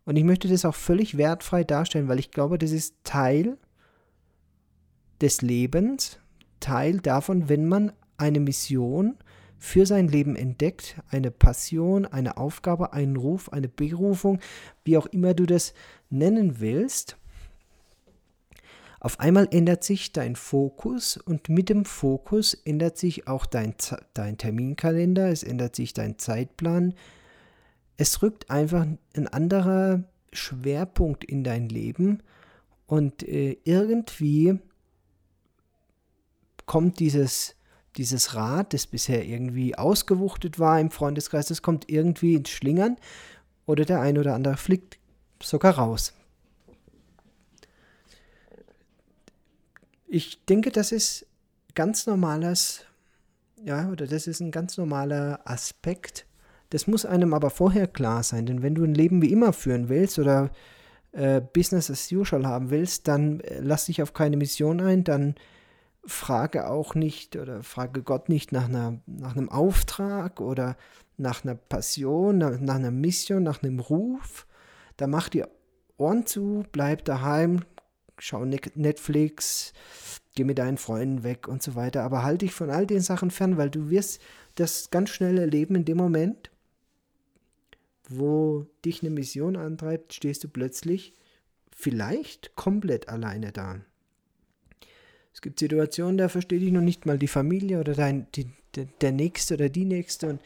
Und 0.05 0.17
ich 0.17 0.25
möchte 0.25 0.49
das 0.49 0.65
auch 0.65 0.75
völlig 0.75 1.17
wertfrei 1.17 1.63
darstellen, 1.65 2.09
weil 2.09 2.19
ich 2.19 2.33
glaube, 2.33 2.59
das 2.59 2.73
ist 2.73 2.97
Teil 3.05 3.57
des 5.21 5.43
Lebens, 5.43 6.19
Teil 6.59 6.99
davon, 6.99 7.49
wenn 7.49 7.69
man 7.69 7.93
eine 8.17 8.41
Mission 8.41 9.17
für 9.59 9.87
sein 9.87 10.09
Leben 10.09 10.35
entdeckt, 10.35 11.01
eine 11.09 11.31
Passion, 11.31 12.05
eine 12.05 12.37
Aufgabe, 12.37 12.93
einen 12.95 13.17
Ruf, 13.17 13.53
eine 13.53 13.69
Berufung, 13.69 14.41
wie 14.85 14.97
auch 14.97 15.07
immer 15.07 15.35
du 15.35 15.47
das 15.47 15.73
nennen 16.11 16.59
willst. 16.59 17.17
Auf 19.05 19.19
einmal 19.19 19.49
ändert 19.51 19.83
sich 19.83 20.13
dein 20.13 20.37
Fokus 20.37 21.17
und 21.17 21.49
mit 21.49 21.69
dem 21.69 21.85
Fokus 21.85 22.55
ändert 22.55 22.97
sich 22.97 23.27
auch 23.27 23.47
dein, 23.47 23.75
dein 24.15 24.39
Terminkalender, 24.39 25.29
es 25.29 25.43
ändert 25.43 25.75
sich 25.75 25.93
dein 25.93 26.21
Zeitplan. 26.21 26.95
Es 27.97 28.23
rückt 28.23 28.49
einfach 28.49 28.87
ein 29.17 29.27
anderer 29.27 30.05
Schwerpunkt 30.33 31.25
in 31.25 31.43
dein 31.43 31.69
Leben 31.69 32.23
und 32.87 33.25
äh, 33.25 33.57
irgendwie 33.65 34.61
kommt 36.67 37.01
dieses, 37.01 37.57
dieses 37.97 38.37
Rad, 38.37 38.73
das 38.73 38.87
bisher 38.87 39.25
irgendwie 39.27 39.77
ausgewuchtet 39.77 40.61
war 40.61 40.79
im 40.79 40.93
Freundeskreis, 40.93 41.49
das 41.49 41.61
kommt 41.61 41.91
irgendwie 41.91 42.37
ins 42.37 42.51
Schlingern 42.51 42.97
oder 43.67 43.85
der 43.85 44.01
ein 44.01 44.17
oder 44.17 44.37
andere 44.37 44.57
fliegt 44.57 45.01
sogar 45.43 45.75
raus. 45.75 46.15
Ich 50.15 50.45
denke, 50.45 50.71
das 50.71 50.93
ist 50.93 51.27
ganz 51.75 52.07
normales, 52.07 52.85
ja, 53.65 53.89
oder 53.89 54.07
das 54.07 54.27
ist 54.27 54.41
ein 54.41 54.51
ganz 54.51 54.77
normaler 54.77 55.41
Aspekt. 55.47 56.27
Das 56.69 56.87
muss 56.87 57.07
einem 57.07 57.33
aber 57.33 57.49
vorher 57.49 57.87
klar 57.87 58.23
sein, 58.23 58.45
denn 58.45 58.61
wenn 58.61 58.75
du 58.75 58.85
ein 58.85 58.95
Leben 58.95 59.23
wie 59.23 59.33
immer 59.33 59.55
führen 59.55 59.89
willst 59.89 60.19
oder 60.19 60.51
äh, 61.13 61.41
Business 61.41 61.91
as 61.91 62.13
usual 62.13 62.47
haben 62.47 62.69
willst, 62.69 63.09
dann 63.09 63.41
äh, 63.41 63.61
lass 63.61 63.87
dich 63.87 64.03
auf 64.03 64.13
keine 64.13 64.37
Mission 64.37 64.83
ein, 64.83 65.03
dann 65.03 65.35
frage 66.05 66.69
auch 66.69 66.95
nicht 66.95 67.37
oder 67.37 67.63
frage 67.63 68.03
Gott 68.03 68.29
nicht 68.29 68.53
nach, 68.53 68.69
einer, 68.69 69.01
nach 69.07 69.35
einem 69.35 69.49
Auftrag 69.49 70.43
oder 70.43 70.77
nach 71.17 71.43
einer 71.43 71.55
Passion, 71.55 72.37
nach, 72.37 72.61
nach 72.61 72.75
einer 72.75 72.91
Mission, 72.91 73.43
nach 73.43 73.63
einem 73.63 73.81
Ruf. 73.81 74.47
Da 74.99 75.07
mach 75.07 75.31
dir 75.31 75.49
Ohren 75.97 76.27
zu, 76.27 76.65
bleib 76.71 77.07
daheim, 77.07 77.65
schau 78.23 78.45
Netflix, 78.45 79.73
geh 80.35 80.45
mit 80.45 80.59
deinen 80.59 80.79
Freunden 80.79 81.23
weg 81.23 81.49
und 81.49 81.63
so 81.63 81.75
weiter. 81.75 82.03
Aber 82.03 82.23
halt 82.23 82.43
dich 82.43 82.53
von 82.53 82.71
all 82.71 82.87
den 82.87 83.01
Sachen 83.01 83.31
fern, 83.31 83.57
weil 83.57 83.71
du 83.71 83.91
wirst 83.91 84.21
das 84.55 84.91
ganz 84.91 85.11
schnell 85.11 85.39
erleben 85.39 85.75
in 85.75 85.85
dem 85.85 85.97
Moment, 85.97 86.51
wo 88.09 88.67
dich 88.85 89.03
eine 89.03 89.11
Mission 89.11 89.57
antreibt, 89.57 90.13
stehst 90.15 90.45
du 90.45 90.49
plötzlich 90.49 91.15
vielleicht 91.75 92.55
komplett 92.57 93.09
alleine 93.09 93.53
da. 93.53 93.81
Es 95.33 95.41
gibt 95.41 95.59
Situationen, 95.59 96.19
da 96.19 96.29
verstehe 96.29 96.59
ich 96.59 96.73
noch 96.73 96.83
nicht 96.83 97.07
mal 97.07 97.19
die 97.19 97.29
Familie 97.29 97.81
oder 97.81 97.95
dein, 97.95 98.27
die, 98.33 98.51
der, 98.75 98.87
der 99.01 99.13
Nächste 99.13 99.55
oder 99.55 99.69
die 99.69 99.87
Nächste. 99.87 100.29
Und 100.29 100.43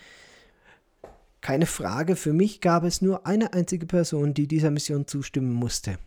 keine 1.41 1.67
Frage, 1.67 2.17
für 2.17 2.33
mich 2.33 2.61
gab 2.61 2.85
es 2.85 3.03
nur 3.03 3.27
eine 3.27 3.53
einzige 3.53 3.87
Person, 3.87 4.33
die 4.33 4.47
dieser 4.47 4.71
Mission 4.71 5.07
zustimmen 5.07 5.53
musste. 5.53 5.99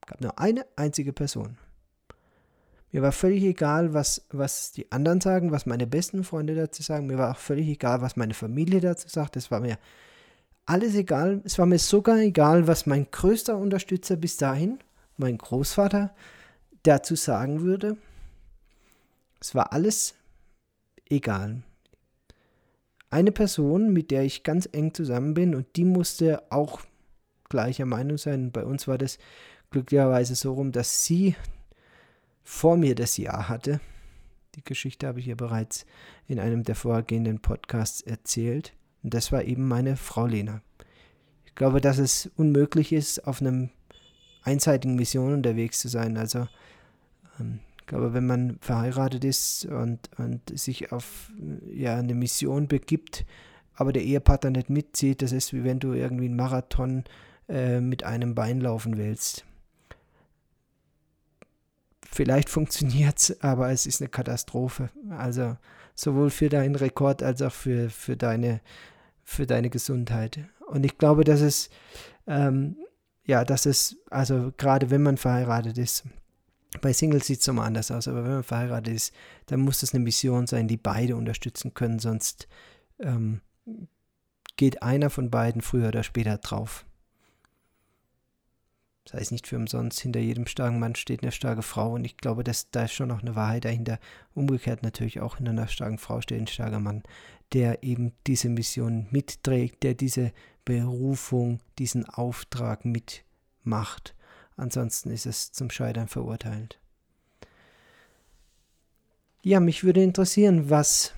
Es 0.00 0.08
gab 0.08 0.20
nur 0.20 0.38
eine 0.38 0.66
einzige 0.76 1.12
Person. 1.12 1.58
Mir 2.94 3.02
war 3.02 3.10
völlig 3.10 3.42
egal, 3.42 3.92
was, 3.92 4.24
was 4.30 4.70
die 4.70 4.92
anderen 4.92 5.20
sagen, 5.20 5.50
was 5.50 5.66
meine 5.66 5.84
besten 5.84 6.22
Freunde 6.22 6.54
dazu 6.54 6.80
sagen. 6.80 7.08
Mir 7.08 7.18
war 7.18 7.32
auch 7.32 7.38
völlig 7.38 7.66
egal, 7.66 8.02
was 8.02 8.14
meine 8.14 8.34
Familie 8.34 8.80
dazu 8.80 9.08
sagt. 9.08 9.34
Es 9.34 9.50
war 9.50 9.58
mir 9.58 9.78
alles 10.64 10.94
egal. 10.94 11.42
Es 11.42 11.58
war 11.58 11.66
mir 11.66 11.80
sogar 11.80 12.18
egal, 12.18 12.68
was 12.68 12.86
mein 12.86 13.10
größter 13.10 13.58
Unterstützer 13.58 14.14
bis 14.14 14.36
dahin, 14.36 14.78
mein 15.16 15.38
Großvater, 15.38 16.14
dazu 16.84 17.16
sagen 17.16 17.62
würde. 17.62 17.96
Es 19.40 19.56
war 19.56 19.72
alles 19.72 20.14
egal. 21.10 21.64
Eine 23.10 23.32
Person, 23.32 23.92
mit 23.92 24.12
der 24.12 24.22
ich 24.22 24.44
ganz 24.44 24.68
eng 24.70 24.94
zusammen 24.94 25.34
bin 25.34 25.56
und 25.56 25.66
die 25.74 25.84
musste 25.84 26.44
auch 26.52 26.80
gleicher 27.48 27.86
Meinung 27.86 28.18
sein. 28.18 28.52
Bei 28.52 28.64
uns 28.64 28.86
war 28.86 28.98
das 28.98 29.18
glücklicherweise 29.72 30.36
so 30.36 30.52
rum, 30.52 30.70
dass 30.70 31.04
sie 31.04 31.34
vor 32.44 32.76
mir 32.76 32.94
das 32.94 33.16
Jahr 33.16 33.48
hatte. 33.48 33.80
Die 34.54 34.62
Geschichte 34.62 35.06
habe 35.08 35.18
ich 35.18 35.26
ja 35.26 35.34
bereits 35.34 35.86
in 36.28 36.38
einem 36.38 36.62
der 36.62 36.76
vorhergehenden 36.76 37.40
Podcasts 37.40 38.02
erzählt. 38.02 38.72
Und 39.02 39.14
das 39.14 39.32
war 39.32 39.42
eben 39.42 39.66
meine 39.66 39.96
Frau 39.96 40.26
Lena. 40.26 40.62
Ich 41.46 41.54
glaube, 41.54 41.80
dass 41.80 41.98
es 41.98 42.30
unmöglich 42.36 42.92
ist, 42.92 43.26
auf 43.26 43.40
einem 43.40 43.70
einseitigen 44.42 44.94
Mission 44.94 45.32
unterwegs 45.32 45.80
zu 45.80 45.88
sein. 45.88 46.16
Also 46.16 46.46
ähm, 47.40 47.60
ich 47.80 47.86
glaube, 47.86 48.14
wenn 48.14 48.26
man 48.26 48.58
verheiratet 48.60 49.24
ist 49.24 49.66
und, 49.66 50.10
und 50.16 50.58
sich 50.58 50.92
auf 50.92 51.30
ja, 51.70 51.96
eine 51.96 52.14
Mission 52.14 52.68
begibt, 52.68 53.26
aber 53.74 53.92
der 53.92 54.04
Ehepartner 54.04 54.50
nicht 54.50 54.70
mitzieht, 54.70 55.20
das 55.20 55.32
ist 55.32 55.52
wie 55.52 55.64
wenn 55.64 55.80
du 55.80 55.92
irgendwie 55.92 56.26
einen 56.26 56.36
Marathon 56.36 57.04
äh, 57.48 57.80
mit 57.80 58.04
einem 58.04 58.34
Bein 58.34 58.60
laufen 58.60 58.96
willst. 58.96 59.44
Vielleicht 62.14 62.48
funktioniert 62.48 63.18
es, 63.18 63.40
aber 63.42 63.70
es 63.70 63.86
ist 63.86 64.00
eine 64.00 64.08
Katastrophe. 64.08 64.90
Also 65.10 65.56
sowohl 65.94 66.30
für 66.30 66.48
deinen 66.48 66.76
Rekord 66.76 67.22
als 67.22 67.42
auch 67.42 67.52
für, 67.52 67.90
für, 67.90 68.16
deine, 68.16 68.60
für 69.22 69.46
deine 69.46 69.70
Gesundheit. 69.70 70.38
Und 70.66 70.84
ich 70.84 70.98
glaube, 70.98 71.24
dass 71.24 71.40
es 71.40 71.70
ähm, 72.26 72.76
ja, 73.26 73.44
dass 73.44 73.66
es, 73.66 73.96
also 74.10 74.52
gerade 74.56 74.90
wenn 74.90 75.02
man 75.02 75.16
verheiratet 75.16 75.78
ist, 75.78 76.04
bei 76.80 76.92
Singles 76.92 77.26
sieht 77.26 77.40
es 77.40 77.46
nochmal 77.46 77.68
anders 77.68 77.90
aus, 77.90 78.08
aber 78.08 78.24
wenn 78.24 78.32
man 78.32 78.42
verheiratet 78.42 78.94
ist, 78.94 79.14
dann 79.46 79.60
muss 79.60 79.80
das 79.80 79.94
eine 79.94 80.02
Mission 80.02 80.46
sein, 80.46 80.68
die 80.68 80.76
beide 80.76 81.16
unterstützen 81.16 81.72
können, 81.72 81.98
sonst 81.98 82.48
ähm, 82.98 83.40
geht 84.56 84.82
einer 84.82 85.10
von 85.10 85.30
beiden 85.30 85.62
früher 85.62 85.88
oder 85.88 86.02
später 86.02 86.38
drauf. 86.38 86.84
Das 89.04 89.14
heißt 89.14 89.32
nicht 89.32 89.46
für 89.46 89.56
umsonst, 89.56 90.00
hinter 90.00 90.20
jedem 90.20 90.46
starken 90.46 90.78
Mann 90.78 90.94
steht 90.94 91.22
eine 91.22 91.32
starke 91.32 91.62
Frau 91.62 91.92
und 91.92 92.04
ich 92.04 92.16
glaube, 92.16 92.42
dass 92.42 92.70
da 92.70 92.84
ist 92.84 92.94
schon 92.94 93.08
noch 93.08 93.20
eine 93.20 93.36
Wahrheit 93.36 93.66
dahinter. 93.66 93.98
Umgekehrt 94.34 94.82
natürlich 94.82 95.20
auch 95.20 95.36
hinter 95.36 95.50
einer 95.52 95.68
starken 95.68 95.98
Frau 95.98 96.22
steht 96.22 96.40
ein 96.40 96.46
starker 96.46 96.80
Mann, 96.80 97.02
der 97.52 97.82
eben 97.82 98.12
diese 98.26 98.48
Mission 98.48 99.06
mitträgt, 99.10 99.82
der 99.82 99.94
diese 99.94 100.32
Berufung, 100.64 101.60
diesen 101.78 102.08
Auftrag 102.08 102.86
mitmacht. 102.86 104.14
Ansonsten 104.56 105.10
ist 105.10 105.26
es 105.26 105.52
zum 105.52 105.70
Scheitern 105.70 106.08
verurteilt. 106.08 106.78
Ja, 109.42 109.60
mich 109.60 109.84
würde 109.84 110.02
interessieren, 110.02 110.70
was 110.70 111.12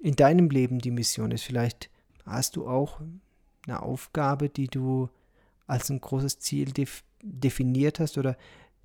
in 0.00 0.14
deinem 0.14 0.50
Leben 0.50 0.78
die 0.78 0.92
Mission 0.92 1.32
ist. 1.32 1.42
Vielleicht 1.42 1.90
hast 2.24 2.54
du 2.54 2.68
auch 2.68 3.00
eine 3.66 3.82
Aufgabe, 3.82 4.48
die 4.48 4.68
du 4.68 5.08
als 5.72 5.90
ein 5.90 6.00
großes 6.00 6.38
Ziel 6.38 6.72
def 6.72 7.02
definiert 7.22 7.98
hast 7.98 8.18
oder 8.18 8.36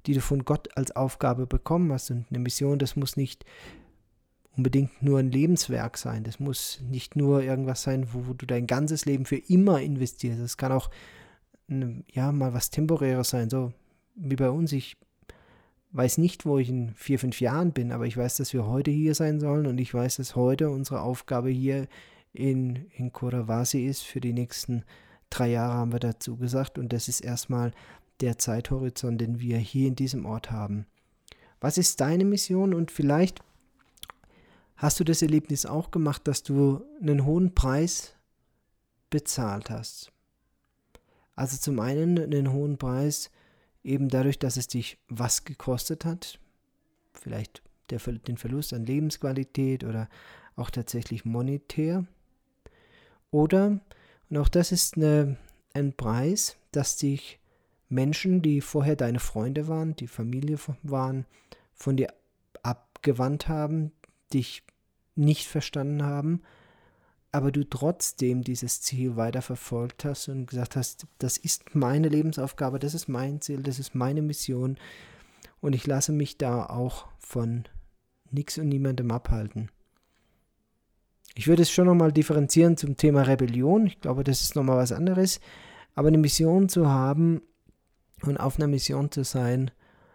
die 0.05 0.13
du 0.13 0.21
von 0.21 0.45
Gott 0.45 0.69
als 0.77 0.95
Aufgabe 0.95 1.45
bekommen 1.45 1.91
hast. 1.91 2.11
Und 2.11 2.25
eine 2.29 2.39
Mission, 2.39 2.79
das 2.79 2.95
muss 2.95 3.17
nicht 3.17 3.45
unbedingt 4.55 5.03
nur 5.03 5.19
ein 5.19 5.31
Lebenswerk 5.31 5.97
sein. 5.97 6.23
Das 6.23 6.39
muss 6.39 6.79
nicht 6.89 7.15
nur 7.15 7.43
irgendwas 7.43 7.83
sein, 7.83 8.07
wo, 8.13 8.27
wo 8.27 8.33
du 8.33 8.45
dein 8.45 8.67
ganzes 8.67 9.05
Leben 9.05 9.25
für 9.25 9.35
immer 9.35 9.81
investierst. 9.81 10.41
Das 10.41 10.55
kann 10.55 10.71
auch 10.71 10.89
ja 12.13 12.31
mal 12.31 12.53
was 12.53 12.69
Temporäres 12.69 13.29
sein. 13.29 13.49
So 13.49 13.73
wie 14.15 14.37
bei 14.37 14.49
uns. 14.49 14.71
Ich 14.71 14.95
weiß 15.91 16.19
nicht, 16.19 16.45
wo 16.45 16.57
ich 16.57 16.69
in 16.69 16.93
vier, 16.95 17.19
fünf 17.19 17.41
Jahren 17.41 17.73
bin, 17.73 17.91
aber 17.91 18.05
ich 18.05 18.15
weiß, 18.15 18.37
dass 18.37 18.53
wir 18.53 18.65
heute 18.65 18.91
hier 18.91 19.15
sein 19.15 19.39
sollen 19.39 19.65
und 19.65 19.77
ich 19.77 19.93
weiß, 19.93 20.17
dass 20.17 20.35
heute 20.35 20.69
unsere 20.69 21.01
Aufgabe 21.01 21.49
hier 21.49 21.87
in, 22.33 22.85
in 22.95 23.11
Kurawasi 23.11 23.85
ist. 23.85 24.03
Für 24.03 24.21
die 24.21 24.33
nächsten 24.33 24.83
drei 25.29 25.49
Jahre 25.49 25.73
haben 25.73 25.91
wir 25.91 25.99
dazu 25.99 26.37
gesagt 26.37 26.77
und 26.77 26.93
das 26.93 27.07
ist 27.07 27.21
erstmal 27.21 27.71
der 28.21 28.37
Zeithorizont, 28.37 29.21
den 29.21 29.39
wir 29.39 29.57
hier 29.57 29.87
in 29.87 29.95
diesem 29.95 30.25
Ort 30.25 30.51
haben. 30.51 30.85
Was 31.59 31.77
ist 31.77 32.01
deine 32.01 32.25
Mission 32.25 32.73
und 32.73 32.91
vielleicht 32.91 33.41
Hast 34.77 34.99
du 34.99 35.03
das 35.03 35.23
Erlebnis 35.23 35.65
auch 35.65 35.89
gemacht, 35.89 36.27
dass 36.27 36.43
du 36.43 36.83
einen 37.01 37.25
hohen 37.25 37.55
Preis 37.55 38.13
bezahlt 39.09 39.71
hast? 39.71 40.11
Also 41.35 41.57
zum 41.57 41.79
einen 41.79 42.19
einen 42.19 42.53
hohen 42.53 42.77
Preis 42.77 43.31
eben 43.83 44.07
dadurch, 44.07 44.37
dass 44.37 44.55
es 44.55 44.67
dich 44.67 44.99
was 45.07 45.45
gekostet 45.45 46.05
hat, 46.05 46.39
vielleicht 47.13 47.63
der, 47.89 47.97
den 47.97 48.37
Verlust 48.37 48.71
an 48.71 48.85
Lebensqualität 48.85 49.83
oder 49.83 50.09
auch 50.55 50.69
tatsächlich 50.69 51.25
monetär. 51.25 52.05
Oder, 53.31 53.79
und 54.29 54.37
auch 54.37 54.49
das 54.49 54.71
ist 54.71 54.97
eine, 54.97 55.37
ein 55.73 55.93
Preis, 55.93 56.57
dass 56.71 56.97
dich 56.97 57.39
Menschen, 57.89 58.41
die 58.41 58.61
vorher 58.61 58.95
deine 58.95 59.19
Freunde 59.19 59.67
waren, 59.67 59.95
die 59.95 60.07
Familie 60.07 60.57
waren, 60.83 61.25
von 61.73 61.95
dir 61.95 62.13
abgewandt 62.63 63.47
haben, 63.47 63.91
dich 64.33 64.63
nicht 65.15 65.47
verstanden 65.47 66.03
haben, 66.03 66.41
aber 67.31 67.51
du 67.51 67.63
trotzdem 67.63 68.43
dieses 68.43 68.81
Ziel 68.81 69.15
weiter 69.15 69.41
verfolgt 69.41 70.05
hast 70.05 70.27
und 70.27 70.47
gesagt 70.47 70.75
hast, 70.75 71.07
das 71.19 71.37
ist 71.37 71.75
meine 71.75 72.09
Lebensaufgabe, 72.09 72.79
das 72.79 72.93
ist 72.93 73.07
mein 73.07 73.41
Ziel, 73.41 73.63
das 73.63 73.79
ist 73.79 73.95
meine 73.95 74.21
Mission 74.21 74.77
und 75.61 75.73
ich 75.73 75.87
lasse 75.87 76.11
mich 76.11 76.37
da 76.37 76.65
auch 76.65 77.07
von 77.19 77.65
nichts 78.31 78.57
und 78.57 78.69
niemandem 78.69 79.11
abhalten. 79.11 79.69
Ich 81.37 81.45
würde 81.45 81.61
es 81.61 81.69
schon 81.69 81.85
nochmal 81.85 82.11
differenzieren 82.11 82.77
zum 82.77 82.97
Thema 82.97 83.21
Rebellion. 83.21 83.85
Ich 83.85 84.01
glaube, 84.01 84.23
das 84.23 84.41
ist 84.41 84.55
nochmal 84.55 84.77
was 84.77 84.91
anderes. 84.91 85.39
Aber 85.93 86.07
eine 86.07 86.17
Mission 86.17 86.67
zu 86.67 86.89
haben 86.89 87.43
und 88.23 88.37
auf 88.37 88.57
einer 88.57 88.65
Mission 88.65 89.11
zu 89.11 89.23
sein, 89.23 89.69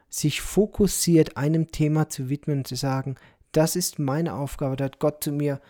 sich 0.08 0.40
fokussiert 0.40 1.36
einem 1.36 1.70
Thema 1.70 2.08
zu 2.08 2.28
widmen 2.28 2.64
zu 2.64 2.74
sagen, 2.74 3.14
das 3.52 3.76
ist 3.76 4.00
meine 4.00 4.34
Aufgabe. 4.34 4.74
Da 4.74 4.86
hat 4.86 4.98
Gott 4.98 5.22
zu 5.22 5.30
mir 5.30 5.60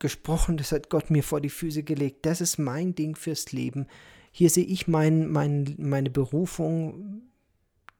gesprochen, 0.00 0.58
das 0.58 0.70
hat 0.70 0.90
Gott 0.90 1.10
mir 1.10 1.22
vor 1.22 1.40
die 1.40 1.48
Füße 1.48 1.82
gelegt. 1.82 2.26
Das 2.26 2.42
ist 2.42 2.58
mein 2.58 2.94
Ding 2.94 3.16
fürs 3.16 3.52
Leben. 3.52 3.86
Hier 4.32 4.50
sehe 4.50 4.66
ich 4.66 4.86
mein, 4.86 5.30
mein, 5.30 5.76
meine 5.78 6.10
Berufung 6.10 7.22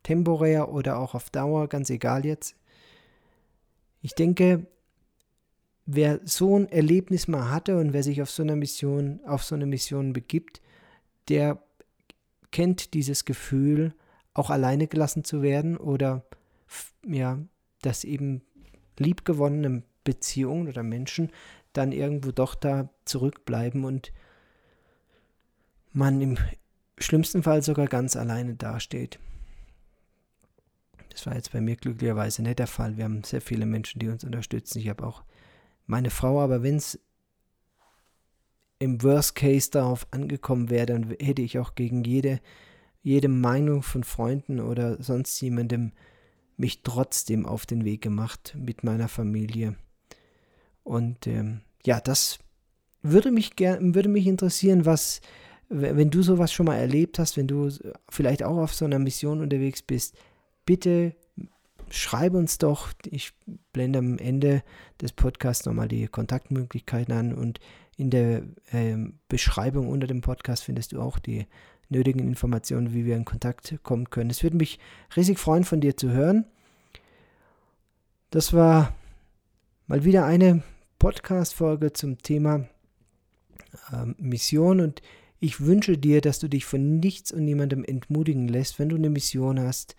temporär 0.02 0.70
oder 0.70 0.98
auch 0.98 1.14
auf 1.14 1.30
Dauer, 1.30 1.66
ganz 1.68 1.88
egal 1.88 2.26
jetzt. 2.26 2.56
Ich 4.02 4.14
denke, 4.14 4.66
wer 5.86 6.20
so 6.24 6.58
ein 6.58 6.68
Erlebnis 6.68 7.28
mal 7.28 7.50
hatte 7.50 7.78
und 7.78 7.92
wer 7.92 8.02
sich 8.02 8.20
auf 8.20 8.30
so 8.30 8.42
einer 8.42 8.56
Mission, 8.56 9.20
auf 9.24 9.44
so 9.44 9.54
eine 9.54 9.66
Mission 9.66 10.12
begibt, 10.12 10.60
der 11.28 11.62
kennt 12.50 12.94
dieses 12.94 13.24
Gefühl, 13.24 13.94
auch 14.34 14.50
alleine 14.50 14.86
gelassen 14.86 15.24
zu 15.24 15.42
werden 15.42 15.76
oder 15.76 16.24
ja, 17.06 17.38
dass 17.82 18.04
eben 18.04 18.42
liebgewonnenen 18.98 19.84
Beziehungen 20.04 20.68
oder 20.68 20.82
Menschen 20.82 21.30
dann 21.72 21.92
irgendwo 21.92 22.32
doch 22.32 22.54
da 22.54 22.90
zurückbleiben 23.04 23.84
und 23.84 24.12
man 25.92 26.20
im 26.20 26.36
schlimmsten 26.98 27.42
Fall 27.42 27.62
sogar 27.62 27.86
ganz 27.86 28.16
alleine 28.16 28.54
dasteht. 28.54 29.18
Das 31.10 31.26
war 31.26 31.34
jetzt 31.34 31.52
bei 31.52 31.60
mir 31.60 31.76
glücklicherweise 31.76 32.42
nicht 32.42 32.58
der 32.58 32.66
Fall. 32.66 32.96
Wir 32.96 33.04
haben 33.04 33.24
sehr 33.24 33.40
viele 33.40 33.64
Menschen, 33.64 34.00
die 34.00 34.08
uns 34.08 34.24
unterstützen. 34.24 34.78
Ich 34.80 34.88
habe 34.88 35.06
auch 35.06 35.22
meine 35.86 36.10
Frau, 36.10 36.40
aber 36.40 36.62
wenn 36.62 36.76
es 36.76 36.98
im 38.78 39.02
Worst 39.02 39.34
Case 39.34 39.70
darauf 39.70 40.06
angekommen 40.10 40.70
wäre, 40.70 40.86
dann 40.86 41.14
hätte 41.20 41.42
ich 41.42 41.58
auch 41.58 41.74
gegen 41.74 42.04
jede, 42.04 42.40
jede 43.02 43.28
Meinung 43.28 43.82
von 43.82 44.04
Freunden 44.04 44.60
oder 44.60 45.02
sonst 45.02 45.40
jemandem 45.40 45.92
mich 46.56 46.82
trotzdem 46.82 47.46
auf 47.46 47.66
den 47.66 47.84
Weg 47.84 48.02
gemacht 48.02 48.56
mit 48.58 48.84
meiner 48.84 49.08
Familie. 49.08 49.76
Und 50.82 51.26
ähm, 51.26 51.60
ja, 51.84 52.00
das 52.00 52.38
würde 53.02 53.30
mich 53.30 53.52
würde 53.58 54.08
mich 54.08 54.26
interessieren, 54.26 54.84
was, 54.84 55.20
wenn 55.68 56.10
du 56.10 56.22
sowas 56.22 56.52
schon 56.52 56.66
mal 56.66 56.76
erlebt 56.76 57.18
hast, 57.18 57.36
wenn 57.36 57.46
du 57.46 57.70
vielleicht 58.08 58.42
auch 58.42 58.56
auf 58.58 58.74
so 58.74 58.84
einer 58.84 58.98
Mission 58.98 59.40
unterwegs 59.40 59.82
bist, 59.82 60.16
bitte 60.64 61.14
schreib 61.90 62.34
uns 62.34 62.58
doch. 62.58 62.92
Ich 63.04 63.32
blende 63.72 63.98
am 63.98 64.18
Ende 64.18 64.62
des 65.00 65.12
Podcasts 65.12 65.66
nochmal 65.66 65.88
die 65.88 66.06
Kontaktmöglichkeiten 66.06 67.14
an 67.14 67.34
und 67.34 67.60
in 67.96 68.10
der 68.10 68.42
äh, 68.72 68.96
Beschreibung 69.28 69.88
unter 69.88 70.06
dem 70.06 70.20
Podcast 70.20 70.64
findest 70.64 70.92
du 70.92 71.00
auch 71.00 71.18
die 71.18 71.46
nötigen 71.88 72.20
Informationen, 72.20 72.92
wie 72.92 73.04
wir 73.04 73.16
in 73.16 73.24
Kontakt 73.24 73.78
kommen 73.82 74.10
können. 74.10 74.30
Es 74.30 74.42
würde 74.42 74.56
mich 74.56 74.78
riesig 75.16 75.38
freuen, 75.38 75.64
von 75.64 75.80
dir 75.80 75.96
zu 75.96 76.10
hören. 76.10 76.46
Das 78.30 78.52
war 78.52 78.94
mal 79.86 80.04
wieder 80.04 80.26
eine 80.26 80.62
Podcast-Folge 80.98 81.92
zum 81.92 82.18
Thema 82.18 82.68
äh, 83.92 84.06
Mission 84.18 84.80
und 84.80 85.00
ich 85.38 85.60
wünsche 85.60 85.98
dir, 85.98 86.20
dass 86.20 86.38
du 86.38 86.48
dich 86.48 86.64
von 86.64 86.98
nichts 86.98 87.30
und 87.30 87.44
niemandem 87.44 87.84
entmutigen 87.84 88.48
lässt, 88.48 88.78
wenn 88.78 88.88
du 88.88 88.96
eine 88.96 89.10
Mission 89.10 89.60
hast, 89.60 89.94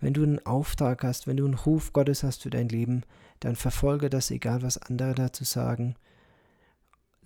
wenn 0.00 0.14
du 0.14 0.22
einen 0.22 0.44
Auftrag 0.44 1.02
hast, 1.02 1.26
wenn 1.26 1.36
du 1.36 1.44
einen 1.44 1.54
Ruf 1.54 1.92
Gottes 1.92 2.22
hast 2.22 2.42
für 2.42 2.50
dein 2.50 2.68
Leben, 2.68 3.02
dann 3.40 3.56
verfolge 3.56 4.10
das, 4.10 4.30
egal 4.30 4.62
was 4.62 4.78
andere 4.78 5.14
dazu 5.14 5.44
sagen. 5.44 5.94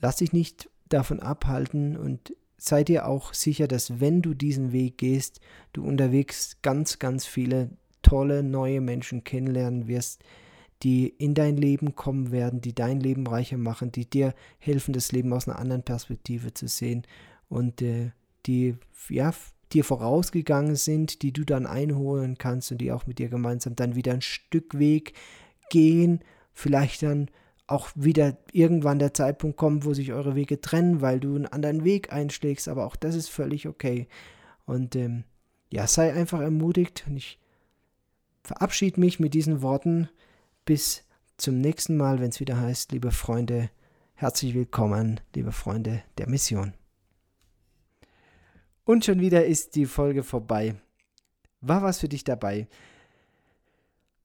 Lass 0.00 0.16
dich 0.16 0.32
nicht 0.32 0.70
davon 0.88 1.20
abhalten 1.20 1.96
und 1.96 2.34
sei 2.56 2.84
dir 2.84 3.06
auch 3.06 3.32
sicher, 3.34 3.68
dass 3.68 4.00
wenn 4.00 4.22
du 4.22 4.34
diesen 4.34 4.72
Weg 4.72 4.98
gehst, 4.98 5.40
du 5.72 5.84
unterwegs 5.84 6.58
ganz, 6.62 6.98
ganz 6.98 7.26
viele 7.26 7.70
tolle 8.02 8.42
neue 8.42 8.80
Menschen 8.80 9.24
kennenlernen 9.24 9.88
wirst, 9.88 10.22
die 10.82 11.08
in 11.08 11.34
dein 11.34 11.56
Leben 11.56 11.94
kommen 11.94 12.30
werden, 12.30 12.60
die 12.60 12.74
dein 12.74 13.00
Leben 13.00 13.26
reicher 13.26 13.58
machen, 13.58 13.92
die 13.92 14.08
dir 14.08 14.34
helfen, 14.58 14.92
das 14.94 15.12
Leben 15.12 15.32
aus 15.32 15.46
einer 15.46 15.58
anderen 15.58 15.82
Perspektive 15.82 16.54
zu 16.54 16.68
sehen 16.68 17.02
und 17.48 17.82
äh, 17.82 18.12
die 18.46 18.76
ja, 19.08 19.32
dir 19.72 19.84
vorausgegangen 19.84 20.76
sind, 20.76 21.22
die 21.22 21.32
du 21.32 21.44
dann 21.44 21.66
einholen 21.66 22.38
kannst 22.38 22.72
und 22.72 22.78
die 22.78 22.92
auch 22.92 23.06
mit 23.06 23.18
dir 23.18 23.28
gemeinsam 23.28 23.76
dann 23.76 23.94
wieder 23.94 24.12
ein 24.12 24.22
Stück 24.22 24.78
Weg 24.78 25.14
gehen, 25.70 26.20
vielleicht 26.52 27.02
dann 27.02 27.30
auch 27.66 27.90
wieder 27.94 28.36
irgendwann 28.52 28.98
der 28.98 29.14
Zeitpunkt 29.14 29.56
kommt, 29.56 29.84
wo 29.84 29.94
sich 29.94 30.12
eure 30.12 30.34
Wege 30.34 30.60
trennen, 30.60 31.00
weil 31.00 31.20
du 31.20 31.36
einen 31.36 31.46
anderen 31.46 31.84
Weg 31.84 32.12
einschlägst, 32.12 32.68
aber 32.68 32.84
auch 32.84 32.96
das 32.96 33.14
ist 33.14 33.28
völlig 33.28 33.68
okay. 33.68 34.08
Und 34.66 34.96
ähm, 34.96 35.24
ja, 35.70 35.86
sei 35.86 36.12
einfach 36.12 36.40
ermutigt 36.40 37.04
und 37.06 37.16
ich 37.16 37.38
verabschiede 38.42 38.98
mich 38.98 39.20
mit 39.20 39.34
diesen 39.34 39.62
Worten 39.62 40.08
bis 40.64 41.04
zum 41.36 41.60
nächsten 41.60 41.96
Mal, 41.96 42.20
wenn 42.20 42.30
es 42.30 42.40
wieder 42.40 42.60
heißt, 42.60 42.90
liebe 42.90 43.12
Freunde, 43.12 43.70
herzlich 44.14 44.54
willkommen, 44.54 45.20
liebe 45.34 45.52
Freunde 45.52 46.02
der 46.18 46.28
Mission. 46.28 46.79
Und 48.90 49.04
schon 49.04 49.20
wieder 49.20 49.46
ist 49.46 49.76
die 49.76 49.86
Folge 49.86 50.24
vorbei. 50.24 50.74
War 51.60 51.80
was 51.80 52.00
für 52.00 52.08
dich 52.08 52.24
dabei? 52.24 52.66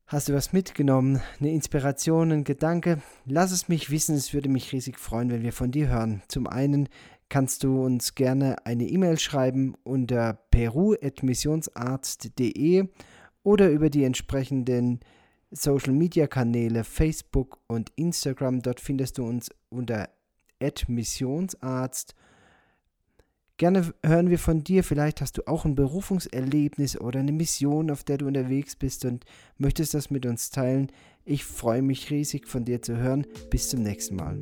Hast 0.07 0.27
du 0.27 0.33
was 0.33 0.53
mitgenommen? 0.53 1.21
Eine 1.39 1.51
Inspiration, 1.51 2.31
ein 2.31 2.45
Gedanke? 2.45 3.03
Lass 3.27 3.51
es 3.51 3.69
mich 3.69 3.91
wissen, 3.91 4.15
es 4.15 4.33
würde 4.33 4.49
mich 4.49 4.73
riesig 4.73 4.97
freuen, 4.97 5.29
wenn 5.29 5.43
wir 5.43 5.53
von 5.53 5.69
dir 5.69 5.89
hören. 5.89 6.23
Zum 6.29 6.47
einen 6.47 6.89
kannst 7.29 7.63
du 7.63 7.85
uns 7.85 8.15
gerne 8.15 8.65
eine 8.65 8.85
E-Mail 8.85 9.19
schreiben 9.19 9.75
unter 9.83 10.33
peru.missionsarzt.de 10.49 12.87
oder 13.43 13.69
über 13.69 13.91
die 13.91 14.03
entsprechenden 14.03 14.99
Social 15.51 15.93
Media 15.93 16.25
Kanäle 16.25 16.83
Facebook 16.83 17.59
und 17.67 17.91
Instagram. 17.97 18.63
Dort 18.63 18.79
findest 18.79 19.19
du 19.19 19.27
uns 19.27 19.51
unter 19.69 20.09
Missionsarzt. 20.87 22.15
Gerne 23.57 23.93
hören 24.05 24.29
wir 24.29 24.39
von 24.39 24.65
dir. 24.65 24.83
Vielleicht 24.83 25.21
hast 25.21 25.37
du 25.37 25.47
auch 25.47 25.63
ein 25.63 25.75
Berufungserlebnis 25.75 26.99
oder 26.99 27.21
eine 27.21 27.31
Mission, 27.31 27.89
auf 27.89 28.03
der 28.03 28.17
du 28.17 28.27
unterwegs 28.27 28.75
bist 28.75 29.05
und 29.05 29.25
möchtest 29.57 29.93
das 29.93 30.09
mit 30.09 30.25
uns 30.25 30.49
teilen. 30.49 30.91
Ich 31.23 31.45
freue 31.45 31.81
mich 31.81 32.11
riesig 32.11 32.47
von 32.47 32.65
dir 32.65 32.81
zu 32.81 32.97
hören. 32.97 33.25
Bis 33.49 33.69
zum 33.69 33.81
nächsten 33.81 34.17
Mal. 34.17 34.37